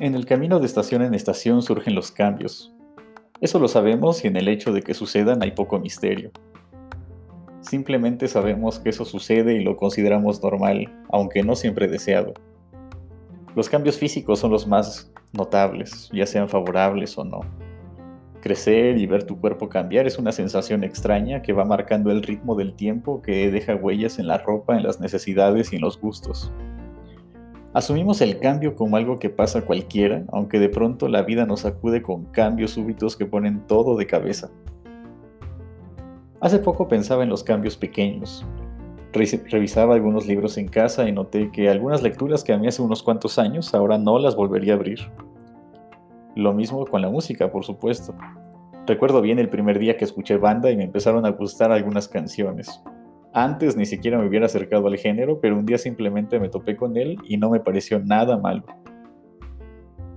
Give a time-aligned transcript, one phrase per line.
[0.00, 2.72] En el camino de estación en estación surgen los cambios.
[3.40, 6.30] Eso lo sabemos y en el hecho de que sucedan hay poco misterio.
[7.62, 12.34] Simplemente sabemos que eso sucede y lo consideramos normal, aunque no siempre deseado.
[13.56, 17.40] Los cambios físicos son los más notables, ya sean favorables o no.
[18.40, 22.54] Crecer y ver tu cuerpo cambiar es una sensación extraña que va marcando el ritmo
[22.54, 26.52] del tiempo que deja huellas en la ropa, en las necesidades y en los gustos.
[27.74, 32.00] Asumimos el cambio como algo que pasa cualquiera, aunque de pronto la vida nos acude
[32.00, 34.50] con cambios súbitos que ponen todo de cabeza.
[36.40, 38.46] Hace poco pensaba en los cambios pequeños.
[39.12, 43.02] Revisaba algunos libros en casa y noté que algunas lecturas que a mí hace unos
[43.02, 45.00] cuantos años ahora no las volvería a abrir.
[46.38, 48.14] Lo mismo con la música, por supuesto.
[48.86, 52.80] Recuerdo bien el primer día que escuché banda y me empezaron a gustar algunas canciones.
[53.32, 56.96] Antes ni siquiera me hubiera acercado al género, pero un día simplemente me topé con
[56.96, 58.62] él y no me pareció nada malo.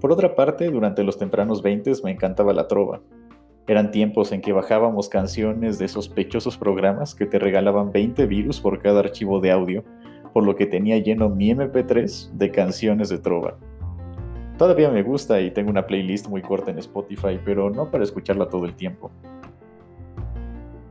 [0.00, 3.00] Por otra parte, durante los tempranos 20 me encantaba la trova.
[3.66, 8.78] Eran tiempos en que bajábamos canciones de sospechosos programas que te regalaban 20 virus por
[8.78, 9.82] cada archivo de audio,
[10.32, 13.58] por lo que tenía lleno mi MP3 de canciones de trova.
[14.58, 18.48] Todavía me gusta y tengo una playlist muy corta en Spotify, pero no para escucharla
[18.48, 19.10] todo el tiempo.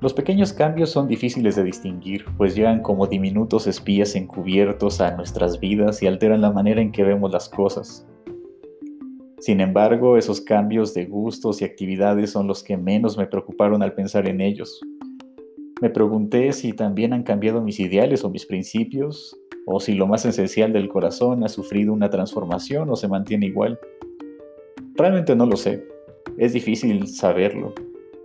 [0.01, 5.61] Los pequeños cambios son difíciles de distinguir, pues llegan como diminutos espías encubiertos a nuestras
[5.61, 8.05] vidas y alteran la manera en que vemos las cosas.
[9.39, 13.93] Sin embargo, esos cambios de gustos y actividades son los que menos me preocuparon al
[13.93, 14.81] pensar en ellos.
[15.81, 20.25] Me pregunté si también han cambiado mis ideales o mis principios, o si lo más
[20.25, 23.79] esencial del corazón ha sufrido una transformación o se mantiene igual.
[24.95, 25.87] Realmente no lo sé.
[26.37, 27.73] Es difícil saberlo,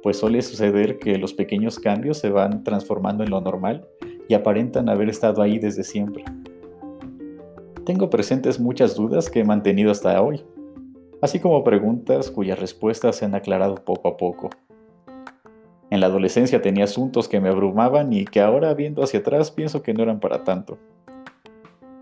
[0.02, 3.86] pues suele suceder que los pequeños cambios se van transformando en lo normal
[4.28, 6.24] y aparentan haber estado ahí desde siempre.
[7.84, 10.44] Tengo presentes muchas dudas que he mantenido hasta hoy,
[11.22, 14.50] así como preguntas cuyas respuestas se han aclarado poco a poco.
[15.90, 19.82] En la adolescencia tenía asuntos que me abrumaban y que ahora viendo hacia atrás pienso
[19.82, 20.78] que no eran para tanto.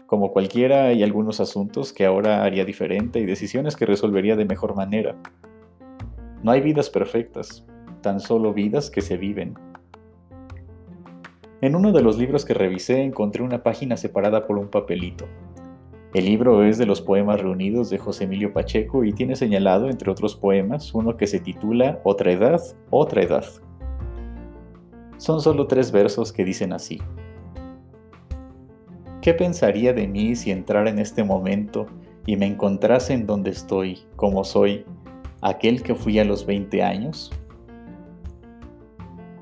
[0.06, 4.76] Como cualquiera hay algunos asuntos que ahora haría diferente y decisiones que resolvería de mejor
[4.76, 5.16] manera.
[6.44, 7.66] No hay vidas perfectas,
[8.02, 9.54] tan solo vidas que se viven.
[11.60, 15.26] En uno de los libros que revisé encontré una página separada por un papelito.
[16.14, 20.10] El libro es de los poemas reunidos de José Emilio Pacheco y tiene señalado, entre
[20.10, 23.44] otros poemas, uno que se titula Otra edad, otra edad.
[25.16, 27.00] Son solo tres versos que dicen así.
[29.26, 31.88] ¿Qué pensaría de mí si entrara en este momento
[32.26, 34.84] y me encontrase en donde estoy, como soy,
[35.40, 37.32] aquel que fui a los 20 años?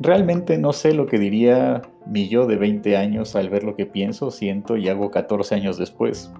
[0.00, 3.84] Realmente no sé lo que diría mi yo de 20 años al ver lo que
[3.84, 6.32] pienso, siento y hago 14 años después.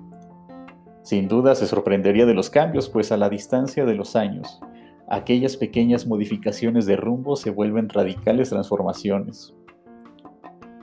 [1.03, 4.59] Sin duda se sorprendería de los cambios, pues a la distancia de los años,
[5.06, 9.55] aquellas pequeñas modificaciones de rumbo se vuelven radicales transformaciones.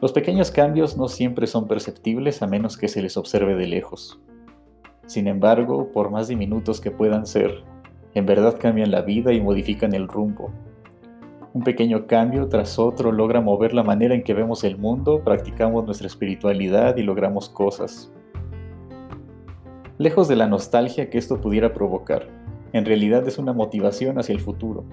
[0.02, 4.20] Los pequeños cambios no siempre son perceptibles a menos que se les observe de lejos.
[5.06, 7.64] Sin embargo, por más diminutos que puedan ser,
[8.16, 10.52] en verdad cambian la vida y modifican el rumbo,
[11.54, 15.86] un pequeño cambio tras otro logra mover la manera en que vemos el mundo, practicamos
[15.86, 18.10] nuestra espiritualidad y logramos cosas.
[19.98, 22.28] Lejos de la nostalgia que esto pudiera provocar,
[22.72, 24.86] en realidad es una motivación hacia el futuro.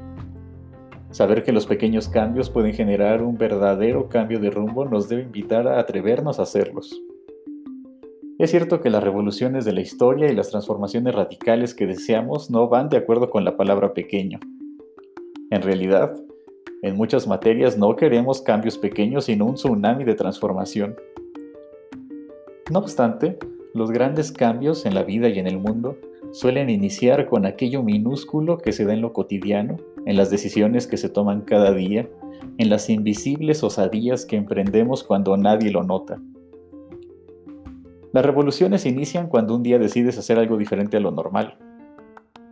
[1.11, 5.67] Saber que los pequeños cambios pueden generar un verdadero cambio de rumbo nos debe invitar
[5.67, 7.03] a atrevernos a hacerlos.
[8.39, 12.69] Es cierto que las revoluciones de la historia y las transformaciones radicales que deseamos no
[12.69, 14.39] van de acuerdo con la palabra pequeño.
[15.51, 16.15] En realidad,
[16.83, 20.95] en muchas materias no queremos cambios pequeños, sino un tsunami de transformación.
[22.71, 23.39] No obstante,
[23.75, 25.97] los grandes cambios en la vida y en el mundo
[26.33, 30.97] suelen iniciar con aquello minúsculo que se da en lo cotidiano, en las decisiones que
[30.97, 32.09] se toman cada día,
[32.57, 36.21] en las invisibles osadías que emprendemos cuando nadie lo nota.
[38.13, 41.59] Las revoluciones inician cuando un día decides hacer algo diferente a lo normal,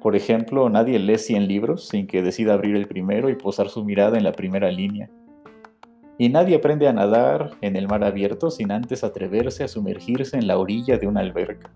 [0.07, 3.85] por ejemplo, nadie lee 100 libros sin que decida abrir el primero y posar su
[3.85, 5.11] mirada en la primera línea.
[6.17, 10.47] Y nadie aprende a nadar en el mar abierto sin antes atreverse a sumergirse en
[10.47, 11.73] la orilla de una alberca.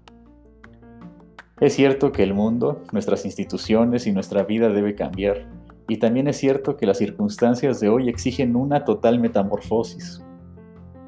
[1.59, 5.49] Es cierto que el mundo, nuestras instituciones y nuestra vida debe cambiar,
[5.91, 10.25] y también es cierto que las circunstancias de hoy exigen una total metamorfosis.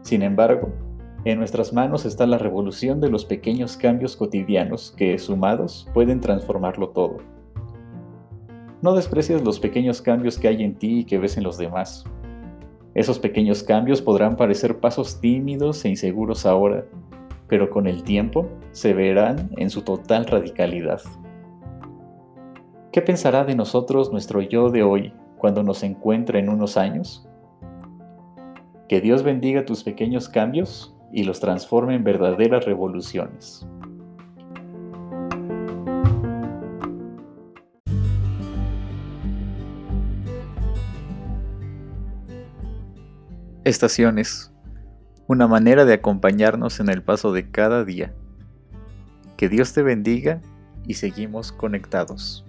[0.03, 0.71] Sin embargo,
[1.25, 6.89] en nuestras manos está la revolución de los pequeños cambios cotidianos que, sumados, pueden transformarlo
[6.89, 7.19] todo.
[8.83, 12.03] No desprecies los pequeños cambios que hay en ti y que ves en los demás.
[12.97, 16.87] Esos pequeños cambios podrán parecer pasos tímidos e inseguros ahora,
[17.47, 21.01] pero con el tiempo se verán en su total radicalidad.
[22.93, 27.27] ¿Qué pensará de nosotros nuestro yo de hoy cuando nos encuentre en unos años?
[28.87, 33.67] Que Dios bendiga tus pequeños cambios y los transforme en verdaderas revoluciones.
[43.65, 44.53] Estaciones.
[45.29, 48.13] Una manera de acompañarnos en el paso de cada día.
[49.39, 50.43] Que Dios te bendiga
[50.87, 52.45] y seguimos conectados.